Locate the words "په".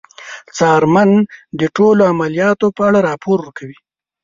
2.75-2.81